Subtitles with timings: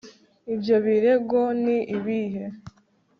[0.53, 2.43] Ibyo birego ni ibihe